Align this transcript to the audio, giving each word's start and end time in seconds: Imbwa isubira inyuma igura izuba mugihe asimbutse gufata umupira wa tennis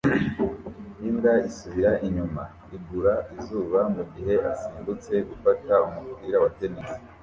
Imbwa 1.09 1.33
isubira 1.49 1.91
inyuma 2.07 2.43
igura 2.75 3.13
izuba 3.35 3.79
mugihe 3.95 4.33
asimbutse 4.53 5.13
gufata 5.29 5.73
umupira 5.87 6.37
wa 6.43 6.49
tennis 6.57 6.89